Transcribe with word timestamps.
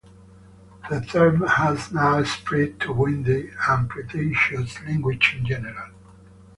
The 0.89 0.99
term 1.01 1.41
has 1.41 1.91
now 1.91 2.23
spread 2.23 2.79
to 2.79 2.91
windy 2.91 3.51
and 3.69 3.87
pretentious 3.87 4.81
language 4.81 5.35
in 5.37 5.45
general. 5.45 5.91